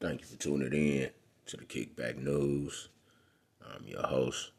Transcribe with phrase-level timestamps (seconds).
[0.00, 1.10] Thank you for tuning in
[1.44, 2.88] to the Kickback News.
[3.62, 4.52] I'm your host,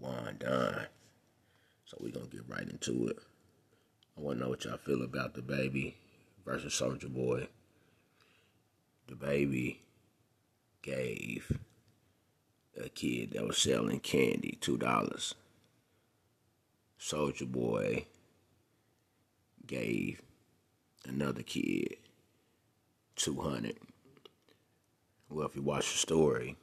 [0.00, 0.86] Juan Don.
[1.84, 3.18] So we're gonna get right into it.
[4.16, 5.94] I wanna know what y'all feel about DaBaby
[6.44, 7.46] versus Soulja Boy.
[9.08, 9.76] DaBaby
[10.82, 11.56] gave
[12.76, 15.36] a kid that was selling candy two dollars.
[16.98, 18.06] Soulja Boy
[19.64, 20.20] gave
[21.04, 21.98] another kid
[23.14, 23.76] two hundred.
[25.28, 26.56] Well, if you watch the story,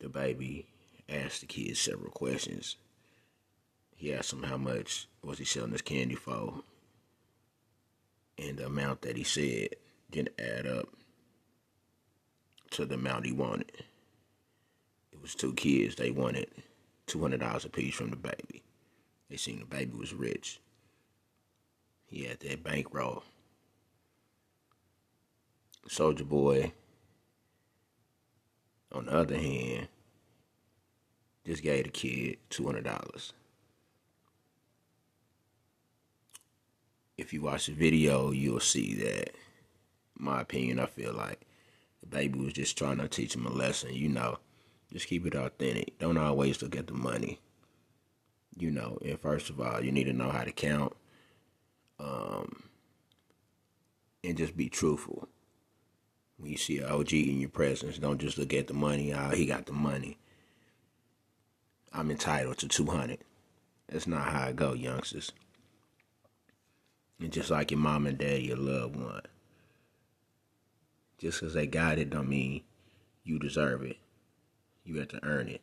[0.00, 0.66] DaBaby
[1.08, 2.76] asked the kid several questions.
[3.96, 6.62] He asked him how much was he selling this candy for,
[8.38, 9.70] and the amount that he said
[10.10, 10.88] didn't add up
[12.70, 13.72] to the amount he wanted.
[15.12, 15.96] It was two kids.
[15.96, 16.48] They wanted
[17.06, 18.62] two hundred dollars apiece from DaBaby.
[19.28, 20.60] They seen DaBaby was rich.
[22.06, 23.24] He had that bankroll.
[25.88, 26.72] Soulja Boy,
[28.92, 29.88] on the other hand,
[31.44, 33.32] just gave the kid two hundred dollars.
[37.16, 39.34] If you watch the video, you'll see that.
[40.16, 41.40] My opinion, I feel like
[42.08, 43.94] DaBaby was just trying to teach him a lesson.
[43.94, 44.38] You know,
[44.92, 45.98] just keep it authentic.
[45.98, 47.40] Don't always look at the money.
[48.56, 50.92] You know, and first of all, you need to know how to count.
[51.98, 52.64] Um,
[54.22, 55.28] and just be truthful.
[56.54, 59.12] You see an OG in your presence, don't just look at the money.
[59.12, 60.18] Oh, he got the money.
[61.92, 63.18] I'm entitled to 200.
[63.88, 65.32] That's not how it go, youngsters.
[67.18, 69.22] And just like your mom and dad, your loved one.
[71.18, 72.62] Just because they got it don't mean
[73.24, 73.96] you deserve it.
[74.84, 75.60] You have to earn it.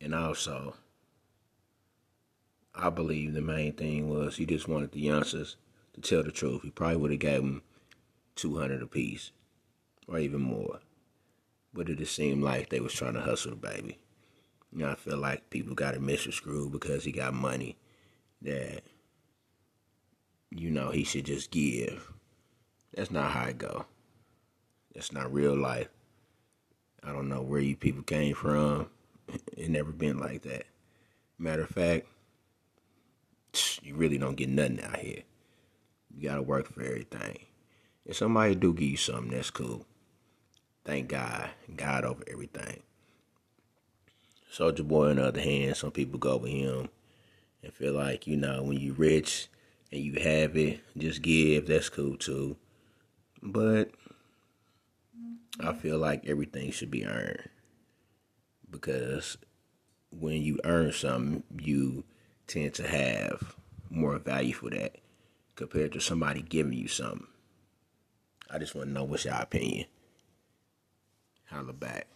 [0.00, 0.74] And also,
[2.74, 5.54] I believe the main thing was he just wanted the youngsters
[5.92, 6.62] to tell the truth.
[6.62, 7.62] He probably would have gave them
[8.40, 9.32] 200 apiece
[10.08, 10.80] or even more.
[11.72, 13.96] But it just seemed like they was trying to hustle DaBaby.
[14.72, 16.32] You know, I feel like people got a Mr.
[16.32, 17.76] Screw because he got money
[18.42, 18.82] that,
[20.50, 22.12] you know, he should just give.
[22.94, 23.86] That's not how it go.
[24.94, 25.88] That's not real life.
[27.02, 28.88] I don't know where you people came from.
[29.56, 30.64] It never been like that.
[31.38, 32.06] Matter of fact,
[33.82, 35.22] you really don't get nothing out here.
[36.14, 37.38] You gotta work for everything.
[38.06, 39.86] If somebody do give you something, that's cool.
[40.84, 41.50] Thank God.
[41.76, 42.82] God over everything.
[44.52, 46.88] Soulja Boy, on the other hand, some people go with him
[47.62, 49.48] and feel like, you know, when you rich
[49.92, 52.56] and you have it, just give, that's cool too.
[53.42, 53.90] But
[55.60, 57.48] I feel like everything should be earned.
[58.70, 59.36] Because
[60.10, 62.04] when you earn something, you
[62.46, 63.54] tend to have
[63.90, 64.96] more value for that
[65.54, 67.26] compared to somebody giving you something.
[68.52, 69.86] I just want to know what's your opinion.
[71.46, 72.06] Holla back.